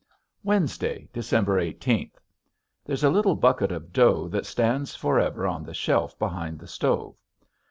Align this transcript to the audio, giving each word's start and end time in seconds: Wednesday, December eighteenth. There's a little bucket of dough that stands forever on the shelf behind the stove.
Wednesday, 0.43 1.07
December 1.13 1.59
eighteenth. 1.59 2.19
There's 2.83 3.03
a 3.03 3.09
little 3.11 3.35
bucket 3.35 3.71
of 3.71 3.93
dough 3.93 4.27
that 4.29 4.47
stands 4.47 4.95
forever 4.95 5.45
on 5.45 5.61
the 5.63 5.75
shelf 5.75 6.17
behind 6.17 6.57
the 6.57 6.65
stove. 6.67 7.21